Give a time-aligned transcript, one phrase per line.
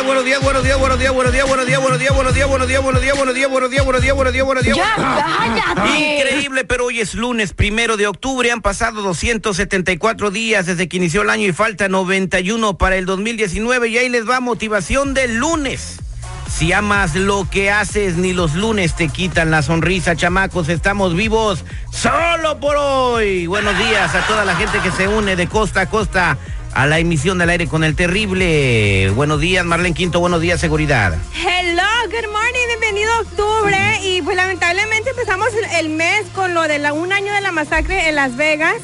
[0.00, 2.48] Días, buenos días, buenos días, buenos días, buenos días, buenos días, buenos días, buenos días,
[2.48, 4.76] buenos días, buenos días, buenos días, buenos días, buenos días, buenos días, buenos días.
[4.76, 6.16] Ya, cállate.
[6.16, 8.50] Increíble, pero hoy es lunes primero de octubre.
[8.50, 13.88] Han pasado 274 días desde que inició el año y falta 91 para el 2019.
[13.88, 15.98] Y ahí les va motivación del lunes.
[16.50, 20.68] Si amas lo que haces, ni los lunes te quitan la sonrisa, chamacos.
[20.68, 23.46] Estamos vivos solo por hoy.
[23.46, 26.38] Buenos días a toda la gente que se une de costa a costa
[26.72, 29.10] a la emisión del aire con el terrible.
[29.14, 30.20] Buenos días, Marlene Quinto.
[30.20, 31.14] Buenos días, seguridad.
[31.34, 33.78] Hello, good morning, bienvenido a octubre.
[34.02, 38.08] Y pues lamentablemente empezamos el, mes con lo de la, un año de la masacre
[38.08, 38.76] en Las Vegas,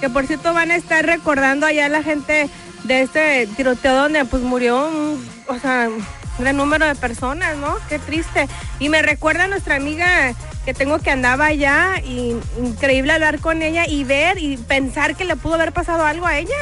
[0.00, 2.48] que por cierto van a estar recordando allá la gente
[2.84, 6.04] de este tiroteo donde pues murió un, un
[6.38, 7.76] gran número de personas, ¿no?
[7.88, 8.48] Qué triste.
[8.78, 10.34] Y me recuerda a nuestra amiga
[10.64, 15.24] que tengo que andaba allá y increíble hablar con ella y ver y pensar que
[15.24, 16.54] le pudo haber pasado algo a ella.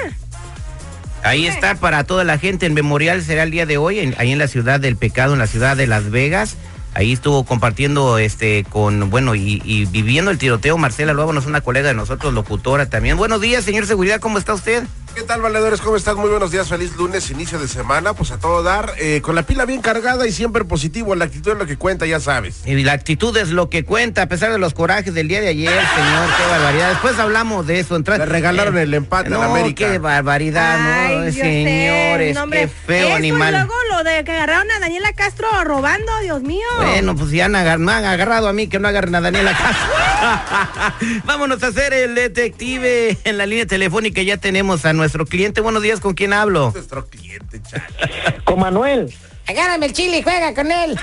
[1.22, 2.66] Ahí está para toda la gente.
[2.66, 5.46] El memorial será el día de hoy, ahí en la ciudad del pecado, en la
[5.46, 6.56] ciudad de Las Vegas.
[6.92, 10.76] Ahí estuvo compartiendo este con, bueno, y, viviendo el tiroteo.
[10.76, 13.16] Marcela es una colega de nosotros, locutora también.
[13.16, 14.84] Buenos días, señor Seguridad, ¿cómo está usted?
[15.14, 15.80] ¿Qué tal, valedores?
[15.80, 16.16] ¿Cómo están?
[16.16, 18.14] Muy buenos días, feliz lunes, inicio de semana.
[18.14, 21.14] Pues a todo dar, eh, con la pila bien cargada y siempre positivo.
[21.14, 22.62] La actitud es lo que cuenta, ya sabes.
[22.64, 25.48] Y la actitud es lo que cuenta, a pesar de los corajes del día de
[25.48, 26.88] ayer, señor, qué barbaridad.
[26.90, 27.96] Después hablamos de eso.
[27.96, 29.90] Entra- Le regalaron el empate no, en América.
[29.92, 31.32] qué barbaridad, Ay, ¿no?
[31.32, 33.48] Señores, no, qué feo Eso animal.
[33.54, 36.66] Y luego lo de que agarraron a Daniela Castro robando, Dios mío.
[36.78, 39.52] Bueno, pues ya han agar- no han agarrado a mí, que no agarren a Daniela
[39.52, 39.88] Castro.
[41.24, 44.22] Vámonos a hacer el detective en la línea telefónica.
[44.22, 45.60] Ya tenemos a nuestro cliente.
[45.60, 46.72] Buenos días, ¿con quién hablo?
[46.74, 47.84] Nuestro cliente, chale.
[48.44, 49.12] Con Manuel.
[49.46, 50.96] Agárrame el chile y juega con él.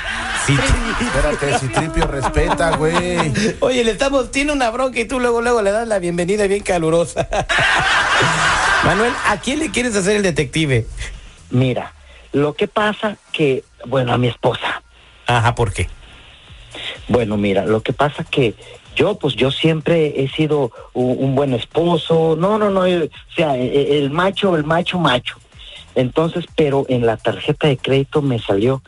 [1.01, 3.33] Espérate, si Tripio respeta, güey.
[3.59, 6.63] Oye, le estamos, tiene una bronca y tú luego, luego le das la bienvenida bien
[6.63, 7.27] calurosa.
[8.85, 10.85] Manuel, ¿a quién le quieres hacer el detective?
[11.49, 11.93] Mira,
[12.31, 14.81] lo que pasa que, bueno, a mi esposa.
[15.25, 15.89] Ajá, ¿por qué?
[17.09, 18.55] Bueno, mira, lo que pasa que
[18.97, 22.35] yo, pues yo siempre he sido un, un buen esposo.
[22.37, 25.35] No, no, no, eh, o sea, e- e- el macho, el macho, macho.
[25.95, 28.81] Entonces, pero en la tarjeta de crédito me salió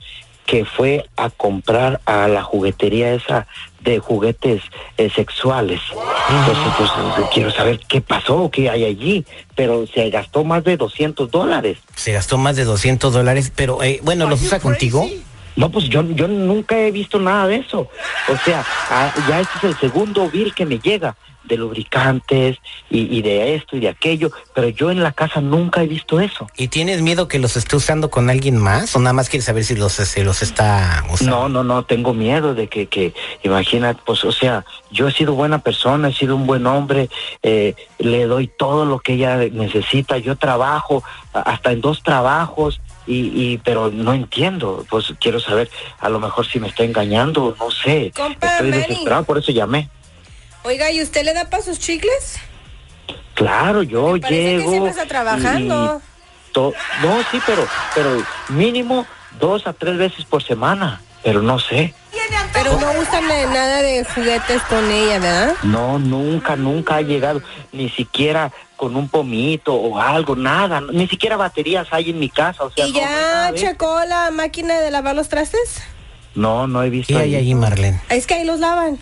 [0.45, 3.45] que fue a comprar a la juguetería esa
[3.81, 4.63] de juguetes
[4.97, 5.79] eh, sexuales.
[6.27, 9.25] Entonces, pues yo quiero saber qué pasó, qué hay allí.
[9.55, 11.77] Pero se gastó más de 200 dólares.
[11.95, 15.07] Se gastó más de 200 dólares, pero eh, bueno, ¿los usa contigo?
[15.55, 17.89] No, pues yo, yo nunca he visto nada de eso.
[18.27, 22.57] O sea, ah, ya este es el segundo bill que me llega de lubricantes
[22.89, 26.19] y, y de esto y de aquello, pero yo en la casa nunca he visto
[26.19, 26.47] eso.
[26.55, 28.95] ¿Y tienes miedo que los esté usando con alguien más?
[28.95, 31.35] ¿O nada más quieres saber si los, se los está usando?
[31.35, 35.33] No, no, no, tengo miedo de que, que imagínate, pues, o sea, yo he sido
[35.33, 37.09] buena persona, he sido un buen hombre,
[37.41, 42.79] eh, le doy todo lo que ella necesita, yo trabajo hasta en dos trabajos.
[43.09, 45.67] Y, y pero no entiendo, pues quiero saber,
[45.99, 48.81] a lo mejor si me está engañando, no sé, Compa estoy Manny.
[48.83, 49.89] desesperado, por eso llamé.
[50.63, 52.37] Oiga, ¿y usted le da para sus chicles?
[53.33, 54.69] Claro, yo Me parece que llego.
[54.69, 56.01] siempre está trabajando.
[56.51, 59.07] to- no, sí, pero, pero mínimo
[59.39, 61.01] dos a tres veces por semana.
[61.23, 61.93] Pero no sé.
[62.53, 65.55] Pero no gustan nada de juguetes con ella, ¿verdad?
[65.63, 67.41] No, nunca, nunca ha llegado.
[67.71, 70.79] Ni siquiera con un pomito o algo, nada.
[70.81, 72.63] Ni siquiera baterías hay en mi casa.
[72.63, 75.81] O sea, ¿Y no, ya checó la máquina de lavar los trastes?
[76.35, 77.53] no, no he visto ¿Qué hay ahí.
[77.53, 77.99] Marlene?
[78.09, 78.95] Es que ahí los lavan.
[78.95, 79.01] Se-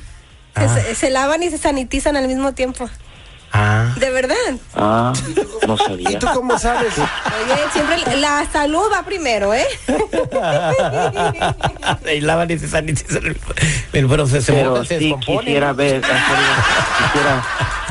[0.63, 0.68] Ah.
[0.69, 2.89] Se, se lavan y se sanitizan al mismo tiempo.
[3.53, 3.94] Ah.
[4.00, 4.35] ¿De verdad?
[4.75, 5.13] Ah,
[5.68, 6.12] no sabía.
[6.12, 6.94] ¿Y tú cómo sabes?
[6.97, 9.65] Oye, siempre la salud va primero, ¿eh?
[12.15, 13.35] y lavan y se sanitizan.
[13.91, 17.44] Pero, se, se Pero mojan, se sí quisiera ver, quisiera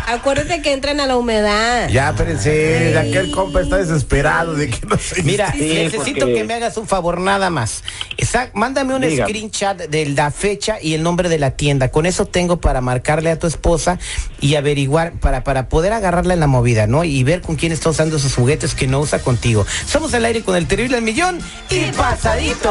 [0.08, 1.88] Acuérdate que entran a la humedad.
[1.88, 5.22] Ya, espérense, aquel compa está desesperado de que no se...
[5.24, 7.82] Mira, Sí, necesito porque- que me hagas un favor nada más.
[8.16, 9.28] Esa- mándame un Dígame.
[9.28, 11.88] screenshot de la fecha y el nombre de la tienda.
[11.90, 13.98] Con eso tengo para marcarle a tu esposa
[14.40, 17.02] y averiguar, para, para poder agarrarla en la movida, ¿no?
[17.02, 19.66] Y ver con quién está usando esos juguetes que no usa contigo.
[19.86, 22.70] Somos al aire con el terrible al millón y pasadito.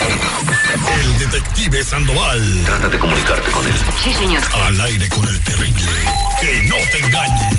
[0.00, 2.62] El detective Sandoval.
[2.64, 3.74] Trata de comunicarte con él.
[4.02, 4.42] Sí, señor.
[4.66, 5.82] Al aire con el terrible.
[6.40, 7.58] Que no te engañen.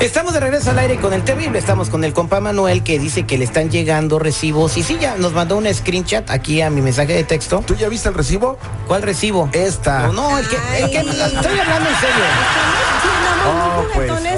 [0.00, 1.58] Estamos de regreso al aire con el terrible.
[1.58, 4.76] Estamos con el compa Manuel que dice que le están llegando recibos.
[4.76, 7.62] Y sí, ya nos mandó un screenshot aquí a mi mensaje de texto.
[7.66, 8.58] ¿Tú ya viste el recibo?
[8.86, 9.48] ¿Cuál recibo?
[9.52, 10.06] Esta.
[10.06, 12.24] No, no, el que, el que- estoy hablando en serio.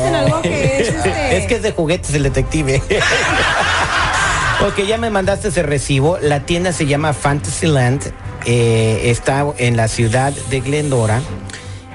[0.06, 1.36] En algo que es este.
[1.36, 2.82] Es que es de juguetes el detective.
[4.66, 6.18] ok, ya me mandaste ese recibo.
[6.20, 8.12] La tienda se llama Fantasyland.
[8.46, 11.20] eh, está en la ciudad de Glendora.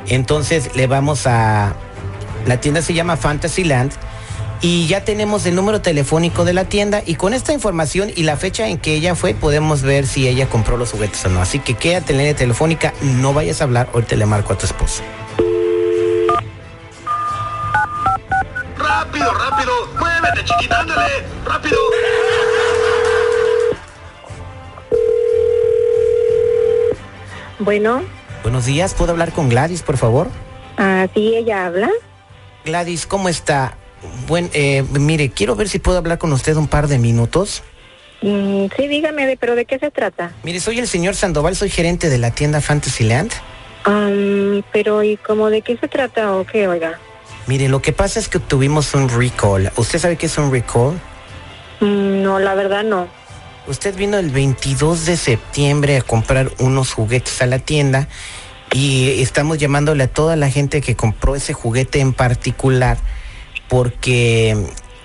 [0.07, 1.73] Entonces le vamos a...
[2.45, 3.91] La tienda se llama Fantasyland.
[4.61, 8.37] Y ya tenemos el número telefónico de la tienda y con esta información y la
[8.37, 11.41] fecha en que ella fue podemos ver si ella compró los juguetes o no.
[11.41, 14.57] Así que quédate en la línea telefónica, no vayas a hablar, ahorita le marco a
[14.57, 15.03] tu esposa.
[19.65, 19.99] ¡Rápido!
[19.99, 21.23] ¡Muévete, chiquita, ándale!
[21.43, 21.77] ¡Rápido!
[27.59, 28.03] Bueno,
[28.43, 30.27] Buenos días, ¿puedo hablar con Gladys, por favor?
[30.77, 31.89] ah, sí, ella habla.
[32.63, 33.75] Gladys, ¿cómo está?
[34.27, 37.63] Buen, eh, mire, quiero ver si puedo hablar con usted un par de minutos.
[38.21, 40.31] Mm, sí, dígame, de- pero ¿de qué se trata?
[40.43, 43.31] Mire, soy el señor Sandoval, soy gerente de la tienda Fantasyland.
[43.85, 46.99] Am, pero ¿y cómo de qué se trata o qué, oiga?
[47.47, 49.71] Mire, lo que pasa es que tuvimos un recall.
[49.75, 50.93] ¿Usted sabe qué es un recall?
[51.79, 53.07] Mm, no, la verdad no.
[53.67, 58.07] Usted vino el 22 de septiembre a comprar unos juguetes a la tienda
[58.71, 62.97] y estamos llamándole a toda la gente que compró ese juguete en particular
[63.67, 64.55] porque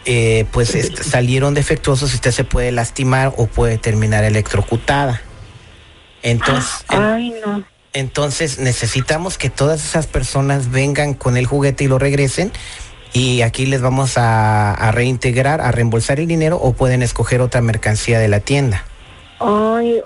[0.05, 5.21] eh, pues salieron defectuosos y usted se puede lastimar o puede terminar electrocutada.
[6.23, 7.65] Entonces, en- Ay, no.
[7.93, 12.53] Entonces necesitamos que todas esas personas vengan con el juguete y lo regresen.
[13.13, 17.61] Y aquí les vamos a, a reintegrar, a reembolsar el dinero o pueden escoger otra
[17.61, 18.85] mercancía de la tienda.
[19.41, 20.01] Ay,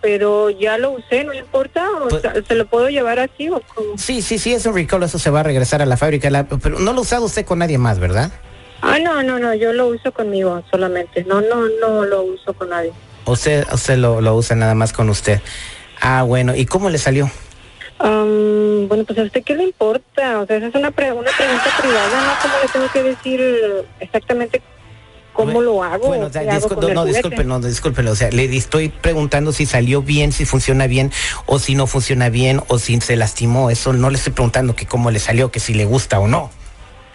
[0.00, 3.98] pero ya lo usé, no importa, o Pues- ¿se lo puedo llevar así o cómo?
[3.98, 6.30] Sí, sí, sí, es un recall, eso se va a regresar a la fábrica.
[6.30, 8.32] la- pero no lo ha usado usted con nadie más, ¿verdad?
[8.80, 11.24] Ah, no, no, no, yo lo uso conmigo solamente.
[11.24, 12.92] No, no, no lo uso con nadie.
[13.26, 15.42] Usted, usted lo, lo usa nada más con usted.
[16.00, 17.30] Ah, bueno, ¿y cómo le salió?
[17.98, 21.30] Am, bueno, pues a usted qué le importa, o sea, esa es una, pre- una
[21.36, 22.42] pregunta privada, ¿no?
[22.42, 24.62] ¿Cómo le tengo que decir exactamente
[25.32, 26.06] cómo Bueno, lo hago?
[26.06, 27.06] Bueno, o sea, hago no, juguete?
[27.06, 31.10] disculpe, no, disculpe, o sea, le estoy preguntando si salió bien, si funciona bien,
[31.46, 33.68] o si no funciona bien, o si se lastimó.
[33.70, 36.50] Eso no le estoy preguntando que cómo le salió, que si le gusta o no.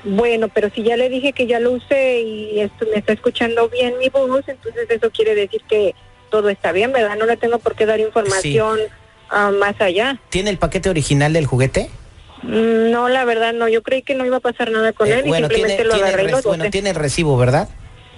[0.04, 3.70] Bueno, pero si ya le dije que ya lo usé y esto me está escuchando
[3.70, 5.96] bien mi voz, entonces eso quiere decir que
[6.34, 7.16] todo está bien, ¿verdad?
[7.16, 8.80] No le tengo por qué dar información
[9.30, 10.20] ah, más allá.
[10.30, 11.92] ¿Tiene el paquete original del juguete?
[12.42, 15.14] Mm, No, la verdad no, yo creí que no iba a pasar nada con Eh,
[15.20, 17.70] él y tiene, simplemente lo tiene agarré y lo res- bueno, tiene el recibo, ¿verdad?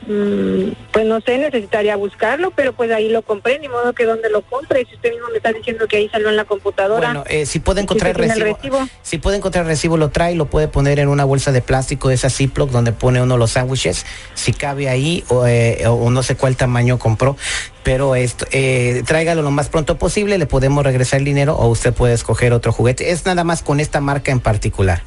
[0.08, 4.30] Mm, pues no sé, necesitaría buscarlo, pero pues ahí lo compré, ni modo que donde
[4.30, 4.86] lo compre.
[4.86, 7.08] Si usted mismo me está diciendo que ahí salió en la computadora.
[7.08, 8.88] Bueno, eh, si puede ¿Y encontrar el recibo, el recibo?
[9.02, 12.10] si puede encontrar el recibo, lo trae, lo puede poner en una bolsa de plástico
[12.10, 16.22] de esa Ziploc donde pone uno los sándwiches, si cabe ahí o, eh, o no
[16.22, 17.36] sé cuál tamaño compró,
[17.84, 21.94] pero esto, eh, tráigalo lo más pronto posible, le podemos regresar el dinero o usted
[21.94, 23.12] puede escoger otro juguete.
[23.12, 25.02] Es nada más con esta marca en particular.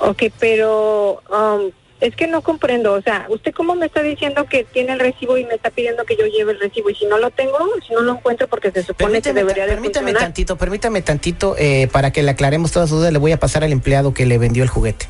[0.00, 2.92] Ok, pero um, es que no comprendo.
[2.92, 6.04] O sea, ¿usted cómo me está diciendo que tiene el recibo y me está pidiendo
[6.04, 6.90] que yo lleve el recibo?
[6.90, 9.72] Y si no lo tengo, si no lo encuentro porque se supone que debería de
[9.72, 10.22] permítame funcionar.
[10.22, 13.12] tantito, permítame tantito eh, para que le aclaremos todas sus dudas.
[13.12, 15.06] Le voy a pasar al empleado que le vendió el juguete.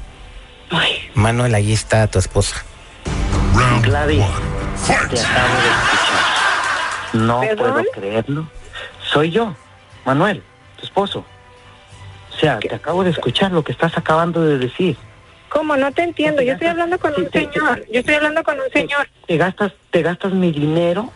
[1.15, 2.65] Manuel, ahí está tu esposa.
[3.83, 4.25] Gladys,
[4.87, 6.27] te acabo de escuchar.
[7.13, 7.73] No ¿Perdón?
[7.73, 8.51] puedo creerlo.
[9.13, 9.55] Soy yo,
[10.05, 10.43] Manuel,
[10.77, 11.25] tu esposo.
[12.33, 14.97] O sea, te acabo de escuchar lo que estás acabando de decir.
[15.57, 15.75] ¿Cómo?
[15.77, 16.43] No te entiendo.
[16.43, 17.85] Yo estoy hablando con un señor.
[17.91, 19.09] Yo estoy hablando con un señor.
[19.27, 21.11] Te gastas, te gastas mi dinero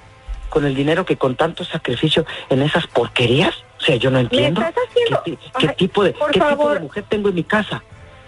[0.48, 3.54] con el dinero que con tanto sacrificio en esas porquerías.
[3.78, 4.62] O sea, yo no entiendo.
[4.62, 6.72] estás haciendo- ¿Qué, qué Ay, tipo de por qué tipo favor.
[6.74, 7.82] de mujer tengo en mi casa?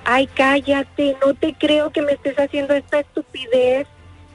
[0.04, 1.16] Ay, cállate.
[1.24, 3.86] No te creo que me estés haciendo esta estupidez.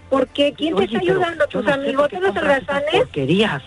[0.10, 0.54] ¿Por qué?
[0.54, 1.46] ¿Quién te está ayudando?
[1.48, 2.92] ¿Tus no amigos de los holgazanes?
[2.92, 3.62] porquerías?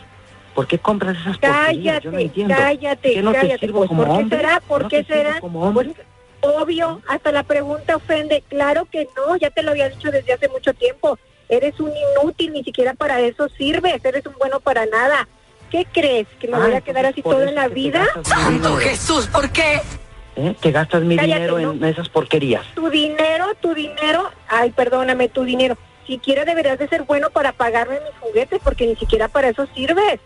[0.54, 2.02] ¿Por qué compras esas porquerías?
[2.02, 2.54] Yo no Cállate, entiendo.
[2.58, 3.58] cállate, ¿Que no te cállate.
[3.60, 4.38] sirvo Pues, como ¿Por qué hombre?
[4.38, 4.60] será?
[4.66, 5.40] ¿Por ¿No qué será?
[5.40, 5.90] como hombre?
[5.94, 6.06] Pues,
[6.40, 8.42] obvio, hasta la pregunta ofende.
[8.48, 11.18] Claro que no, ya te lo había dicho desde hace mucho tiempo.
[11.48, 14.04] Eres un inútil, ni siquiera para eso sirves.
[14.04, 15.28] Eres un bueno para nada.
[15.70, 16.26] ¿Qué crees?
[16.40, 18.06] ¿Que me voy Ah, a quedar así todo en la que vida?
[18.50, 18.76] dinero.
[18.76, 19.80] Jesús, ¿por qué?
[20.36, 20.54] ¿Eh?
[20.60, 21.72] Te gastas mi Cállate, dinero ¿no?
[21.72, 22.64] en esas porquerías.
[22.74, 24.30] Tu dinero, tu dinero.
[24.48, 25.76] Ay, perdóname, tu dinero.
[26.06, 30.18] Siquiera deberías de ser bueno para pagarme mis juguetes, porque ni siquiera para eso sirves.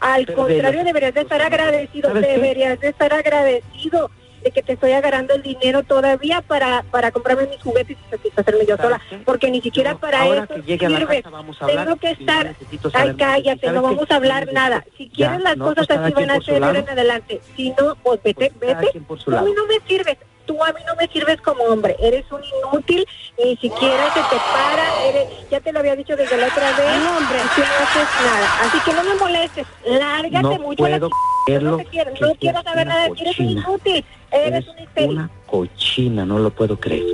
[0.00, 4.10] Al Pero contrario, de- deberías de estar agradecido, deberías de estar agradecido.
[4.42, 8.66] De que te estoy agarrando el dinero todavía para, para comprarme mis juguetes y satisfacerme
[8.66, 11.16] yo sola, porque ni siquiera para eso que llegue a la sirve.
[11.22, 12.56] casa vamos a hablar Tengo que estar,
[12.94, 14.84] ay cállate, ¿Sabes no vamos a hablar nada.
[14.96, 17.40] Si Ya, quieres las no, cosas pues así van a ser en adelante.
[17.56, 18.98] Si no, pues vete, cada vete.
[18.98, 20.18] a mí no me sirves.
[20.46, 21.96] Tú a mí no me sirves como hombre.
[22.00, 23.06] Eres un inútil.
[23.42, 25.04] Ni siquiera se te para.
[25.04, 27.00] Eres, ya te lo había dicho desde la otra vez.
[27.02, 27.38] No, hombre.
[27.54, 28.60] Tú no haces nada.
[28.62, 29.66] Así que no me molestes.
[29.86, 30.86] Lárgate No mucho.
[30.88, 31.12] la puedo ch-
[31.46, 32.10] creerlo No te quiero.
[32.20, 33.22] No quiero saber nada de ti.
[33.22, 33.60] Eres un cochina.
[33.68, 34.04] inútil.
[34.30, 34.68] Eres Eres
[34.98, 37.04] un una cochina, no lo puedo creer.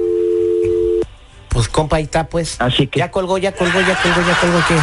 [1.50, 2.60] Pues compa, ahí está, pues.
[2.60, 4.58] Así que Ya colgó, ya colgó, ya colgó, ya colgó.
[4.68, 4.74] que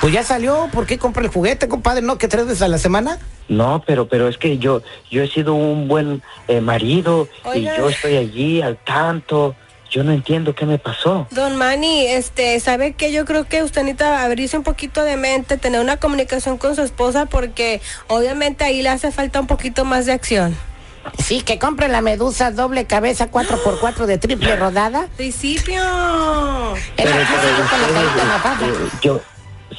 [0.00, 0.68] Pues ya salió.
[0.72, 2.02] ¿Por qué compra el juguete, compadre?
[2.02, 2.18] ¿No?
[2.18, 3.18] ¿Que tres veces a la semana?
[3.50, 4.80] No, pero pero es que yo
[5.10, 7.74] yo he sido un buen eh, marido Oiga.
[7.74, 9.54] y yo estoy allí al tanto.
[9.90, 11.26] Yo no entiendo qué me pasó.
[11.32, 13.10] Don Manny, este, ¿sabe qué?
[13.10, 16.82] Yo creo que usted necesita abrirse un poquito de mente, tener una comunicación con su
[16.82, 20.56] esposa, porque obviamente ahí le hace falta un poquito más de acción.
[21.18, 25.08] Sí, que compre la medusa doble cabeza 4x4 de triple rodada.
[25.16, 25.82] Principio.
[26.96, 27.04] Que
[29.02, 29.20] yo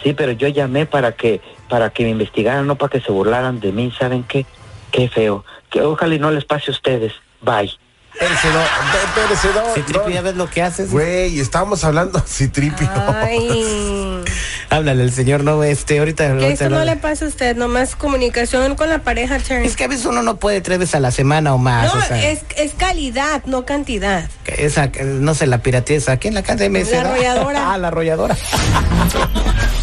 [0.04, 3.60] sí, pero yo llamé para que para que me investigaran, no para que se burlaran
[3.60, 3.94] de mí.
[3.98, 4.46] ¿Saben qué?
[4.92, 5.46] Qué feo.
[5.70, 7.14] Que ojalá y no les pase a ustedes.
[7.42, 7.72] Bye.
[8.14, 8.62] Espérese, no,
[9.08, 9.86] espérese, no, Si no.
[9.86, 10.92] Tripi, ya ves lo que haces.
[10.92, 12.86] Güey, estábamos hablando, sí, Tripi.
[12.94, 14.24] Ay.
[14.70, 16.38] Háblale al señor, no, este, ahorita.
[16.38, 19.66] Que esto no le pasa a usted, nomás comunicación con la pareja, Terry.
[19.66, 21.94] Es que a veces uno no puede tres veces a la semana o más.
[21.94, 24.30] No, o sea, es, es calidad, no cantidad.
[24.46, 25.58] esa, no se la.
[25.58, 26.92] Aquí en la MC.
[26.92, 27.62] La arrolladora.
[27.72, 28.38] Ah, la arrolladora.